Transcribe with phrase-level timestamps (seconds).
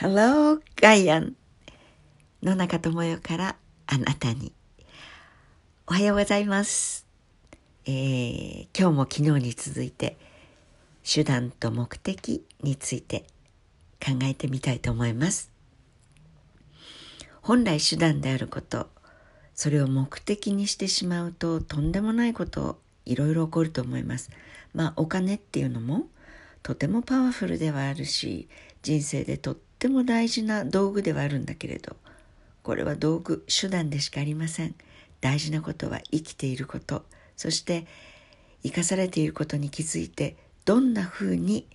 [0.00, 1.34] Hello, ガイアン
[2.40, 3.56] 野中智代から
[3.88, 4.52] あなたに。
[5.88, 7.04] おはようございます、
[7.84, 10.16] えー今日も昨日に続いて
[11.02, 13.24] 手段と目的について
[14.00, 15.50] 考えてみたいと思います。
[17.42, 18.86] 本来手段であること
[19.56, 24.30] それを目的にしてしまうととんでもないこといろいろ起こると思います。
[24.74, 26.06] まあお金っていうのも
[26.62, 28.48] とてもパワフルではあるし
[28.82, 31.96] 人生でとっても大事な道具ではあるんだけれど
[32.64, 34.74] これは道具手段でしかありません。
[35.20, 37.04] 大事なことは生きていること。
[37.36, 37.86] そして
[38.64, 41.66] 生かされていることに気づいてどんなふうに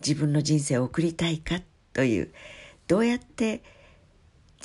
[0.00, 1.60] 自分の人生を送りたいか？
[1.92, 2.30] という
[2.88, 3.62] どうやって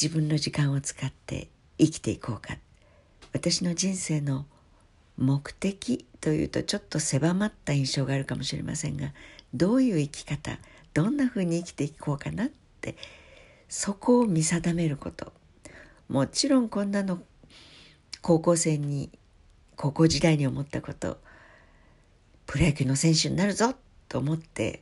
[0.02, 2.58] 自分の時間を使って生きていこうか？
[3.34, 4.45] 私の人生の
[5.17, 9.12] 目的というとちょっと狭まった印象があるかもしれませんが
[9.54, 10.58] どういう生き方
[10.94, 12.50] どんなふうに生きていこうかな？
[12.77, 12.95] って
[13.67, 15.34] そこを見定めること。
[16.08, 17.19] もちろんこんなの
[18.22, 19.09] 高校生に
[19.75, 21.19] 高校時代に思ったこと
[22.45, 23.73] プロ野球の選手になるぞ
[24.08, 24.81] と思って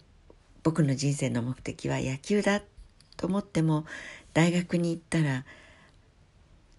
[0.61, 2.61] 僕の人生の目的は野球だ
[3.17, 3.85] と思っても
[4.33, 5.45] 大学に行ったら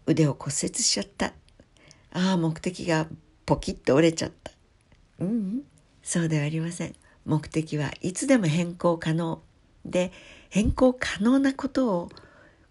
[0.06, 1.32] 腕を骨折しちゃった。
[2.12, 3.08] ああ目的が
[3.44, 4.52] ポキッと折れちゃった。
[5.18, 5.62] うん、うん、
[6.02, 6.94] そうではありません。
[7.24, 9.42] 目的はいつでも変更可能。
[9.90, 10.12] で
[10.50, 12.08] 変更可能なことを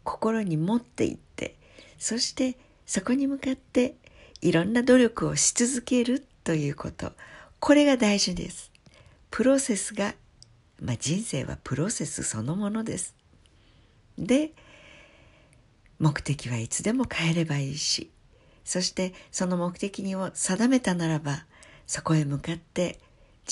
[0.03, 1.55] 心に持っていって
[1.97, 3.95] そしてそこに向かって
[4.41, 7.11] いろんな努力をし続けるということ。
[7.59, 8.71] これが大事です。
[9.31, 10.13] プロセスが、
[10.79, 13.15] まあ、人生はプロセスそのものです。
[14.17, 14.53] で
[15.99, 18.11] 目的はいつでも変えればいいし
[18.63, 21.45] そしてその目的にを定めたならば
[21.87, 22.99] そこへ向かって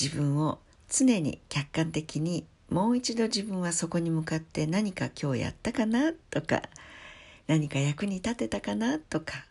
[0.00, 6.62] 自分を常に客観的にもう一度自分はそこに向かって何か今日やったかなとか
[7.46, 9.44] 何か役に立てたかなとか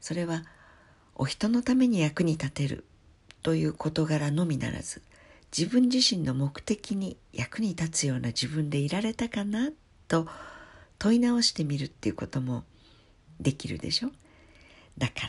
[0.00, 0.44] それは
[1.14, 2.84] お人のために役に立てる
[3.42, 5.02] という事柄のみならず
[5.56, 9.70] 自分自身の目的に役に立つような自分でいられたかな
[10.06, 10.28] と
[10.98, 12.64] 問い直してみるっていうことも
[13.40, 14.10] できるでしょ？
[14.98, 15.28] だか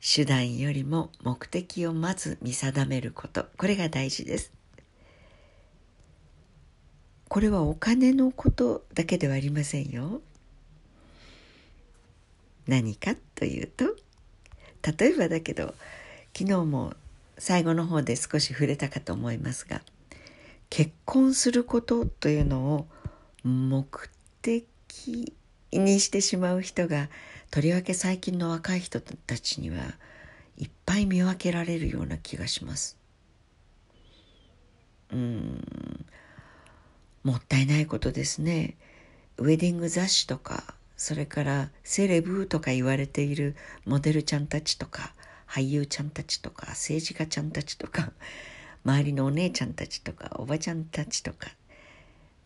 [0.00, 3.46] 手段よりも目的をまず見定めること。
[3.56, 4.50] これが大事です。
[7.32, 10.20] これはお金のことだけではありませんよ
[12.66, 13.86] 何かというと
[14.98, 15.74] 例えばだけど
[16.36, 16.92] 昨日も
[17.38, 19.80] 最後の方で少し触れたかと思いますが
[20.68, 22.86] 結婚することというのを
[23.44, 24.10] 目
[24.42, 25.32] 的
[25.72, 27.08] にしてしまう人が
[27.50, 29.76] とりわけ最近の若い人たちには
[30.58, 32.98] いっぱい見分けられるような気がします。
[35.10, 35.64] うん
[37.24, 38.76] もったいないことですね。
[39.38, 45.14] ウェディング雑誌とかそれからセレブとか言われているモデルちゃんたちとか
[45.48, 48.12] 俳優ちゃんたちとか政治家ちゃんたちとか
[48.84, 51.48] 周りのお姉ちゃんたちとかおばちゃんたちとか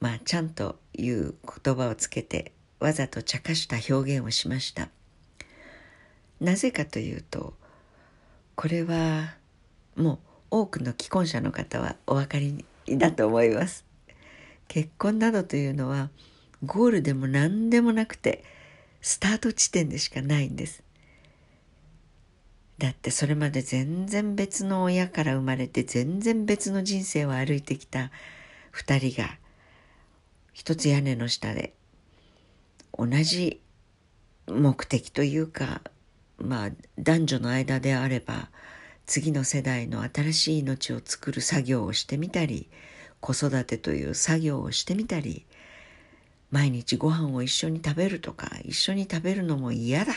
[0.00, 4.88] まあちゃんという言葉をつけてわざと茶化した表現をしました
[6.40, 7.54] なぜかというと
[8.54, 9.34] これは
[9.96, 10.18] もう
[10.50, 12.64] 多くの既婚者の方はお分かり
[12.98, 13.84] だと思います
[14.68, 16.10] 結婚などというのは
[16.64, 18.44] ゴールでも何でもなくて
[19.00, 20.82] スタート地点でしかないんです。
[22.78, 28.10] だってそれまで全然別の親から生まれて全然別の人生を歩いてきた
[28.70, 29.38] 二人が
[30.52, 31.72] 一つ屋根の下で
[32.98, 33.60] 同じ
[34.46, 35.80] 目的というか
[36.38, 38.50] まあ男女の間であれば
[39.06, 42.68] 次の世代の新しい命を作る作業をしてみたり
[43.20, 45.46] 子育てという作業をしてみたり
[46.50, 50.12] 毎日ご飯を一緒に食べるとか一緒に食べるのも嫌だ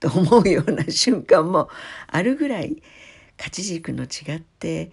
[0.00, 1.68] と思うような瞬間も
[2.06, 2.82] あるぐらい
[3.36, 4.90] 価値軸の違って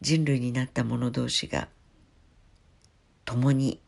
[0.00, 1.68] 人類になった者同士が
[3.24, 3.80] 共に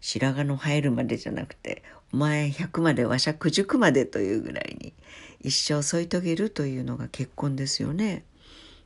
[0.00, 1.82] 白髪の生えるまでじゃなくて
[2.12, 4.92] お前100までわしゃ90までというぐらいに
[5.40, 8.24] 一生添い遂げるというのが結婚ですよね。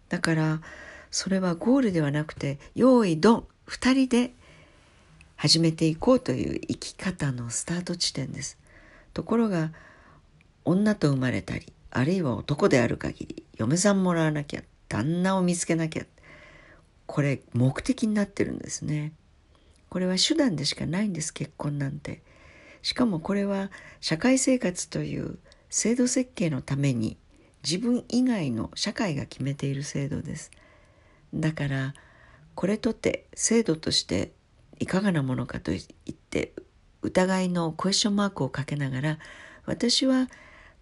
[0.08, 0.60] だから
[1.10, 4.32] それはゴールではなくて用意ドン2人で
[5.36, 8.58] 始めていこうという生き方のスタート地点です。
[9.14, 9.72] ところが
[10.64, 16.04] 女と生まれたりあるいは男である限り嫁さんもらわなきゃ旦那を見つけなきゃ
[17.06, 19.12] これ目的になってるんですね。
[19.88, 22.22] これは手段でしかないんです結婚なんて。
[22.82, 23.70] しかもこれは
[24.00, 27.16] 社会生活という制度設計のために
[27.62, 30.50] 自分以外の社会が決めている制度です。
[31.34, 31.94] だから
[32.54, 34.32] これとて制度として
[34.78, 36.52] いかがなものかと言って
[37.02, 39.18] 疑いのクエスチョンマークをかけながら
[39.66, 40.28] 私は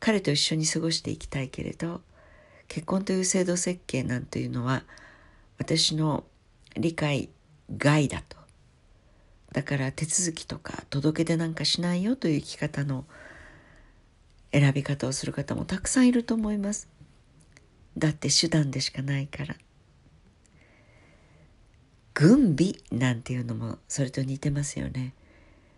[0.00, 2.00] 彼と一緒に過ごしていきたいけれど
[2.68, 4.84] 結婚という制度設計なんていうのは
[5.58, 6.24] 私の
[6.76, 7.30] 理解
[7.76, 8.36] 外だと。
[9.52, 13.06] だから手続きとか届け出なんかしないよという生き方の
[14.52, 16.88] 選び方をする方もたくさんいると思います。
[17.96, 19.56] だって手段でしかないから。
[22.20, 25.14] 軍備なんていうのもそれと似てますよね。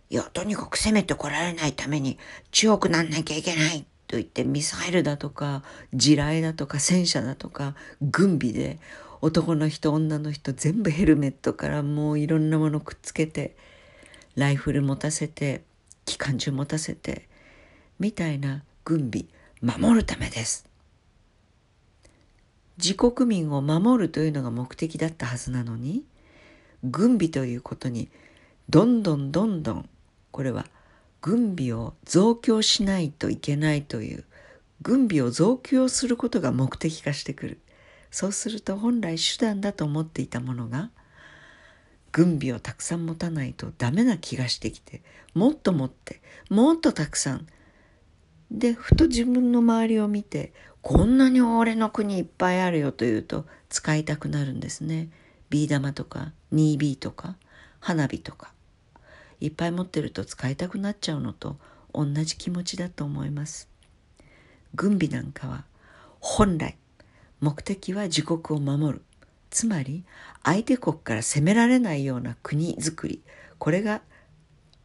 [0.09, 2.17] いやとにかく攻めてこられないために
[2.51, 8.79] 強くなんなきゃいけないと言ってミサイルだとか地雷だとか戦車だとか軍備で
[9.21, 13.55] 男の人女の人全部ヘルメットからもういろんなものくっつけて
[14.35, 15.63] ライフル持たせて
[16.07, 17.29] 機関銃持たせて
[17.99, 19.27] みたいな軍備
[19.61, 20.65] 守るためです。
[22.79, 26.03] 自国民を守るというのが目的だったはずなのに
[26.85, 28.09] 軍備ということに
[28.69, 29.89] どんどんどんどん
[30.31, 30.67] これは
[31.21, 34.25] 軍備を増強しないといけないという
[34.83, 37.59] 軍備を増強することが目的化してくる。
[38.11, 40.91] そうすると本来手段だと思っていたものが
[42.11, 47.47] 軍備をたくさん持たないとダメな気がしてきてもっと持ってもっとたくさん。
[48.51, 55.09] でふと自分の周りを見てこんなに俺の国いっぱいあるよというと使いたくなるんですね。
[55.51, 56.33] ビー玉とか。
[56.53, 57.37] 2B とか
[57.81, 58.53] 花火とか
[59.41, 61.57] いっぱい持ってると使いたくなっちゃうのと
[61.93, 63.69] 同じ気持ちだと思います。
[64.75, 65.65] 軍備なんかは
[66.21, 66.77] 本来
[67.41, 69.03] 目的は自国を守る。
[69.49, 70.05] つまり
[70.45, 73.23] 相手国から攻められないような国づくり。
[73.59, 74.03] これが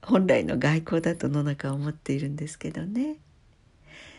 [0.02, 3.18] 本来の外交だと野中は思っているんですけどね。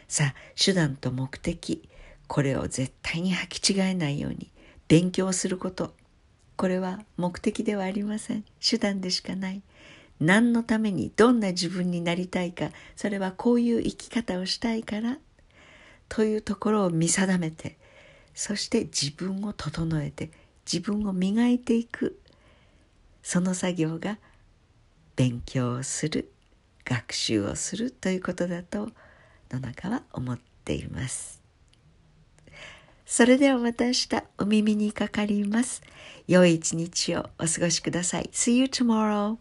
[0.08, 1.88] さあ手段と目的
[2.28, 4.50] これを絶対に履き違えないように
[4.88, 5.94] 勉強すること。
[6.56, 8.44] これは目的ではありません。
[8.66, 9.62] 手段でしかない。
[10.20, 12.70] 何のためにどんな自分になりたいか。
[12.96, 15.18] それはこういう生き方をしたいから。
[16.08, 17.76] というところを見定めて。
[18.34, 20.30] そして自分を整えて。
[20.70, 22.20] 自分を磨いていく。
[23.22, 24.18] その作業が
[25.14, 26.32] 勉強をする。
[26.86, 28.88] 学習をするということだと
[29.50, 31.45] 野中は思っています。
[33.06, 35.80] それではまた明日お耳にかかります。
[36.26, 38.28] 良い一日をお過ごしください。
[38.32, 39.38] See you tomorrow.